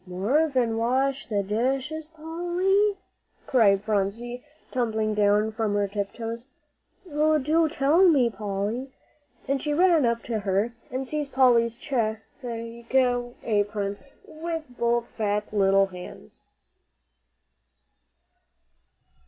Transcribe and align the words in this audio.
"More 0.07 0.49
than 0.49 0.69
to 0.69 0.77
wash 0.77 1.27
the 1.27 1.43
dishes, 1.43 2.07
Polly?" 2.07 2.97
cried 3.45 3.83
Phronsie, 3.83 4.43
tumbling 4.71 5.13
down 5.13 5.51
from 5.51 5.75
her 5.75 5.87
tiptoes. 5.87 6.47
"Oh, 7.11 7.37
do 7.37 7.69
tell 7.69 8.09
me, 8.09 8.27
Polly!" 8.31 8.89
And 9.47 9.61
she 9.61 9.75
ran 9.75 10.03
up 10.07 10.23
to 10.23 10.39
her, 10.39 10.73
and 10.89 11.07
seized 11.07 11.33
Polly's 11.33 11.75
check 11.75 12.23
apron 12.43 13.99
with 14.25 14.63
both 14.75 15.05
fat 15.17 15.53
little 15.53 15.85
hands. 15.85 16.41